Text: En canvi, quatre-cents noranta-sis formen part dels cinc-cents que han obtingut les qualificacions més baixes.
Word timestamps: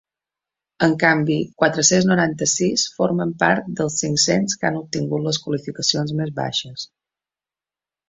En 0.87 0.95
canvi, 1.03 1.37
quatre-cents 1.63 2.07
noranta-sis 2.13 2.87
formen 2.97 3.35
part 3.45 3.69
dels 3.83 4.01
cinc-cents 4.07 4.59
que 4.63 4.69
han 4.71 4.83
obtingut 4.83 5.27
les 5.31 5.43
qualificacions 5.47 6.19
més 6.25 6.37
baixes. 6.45 6.93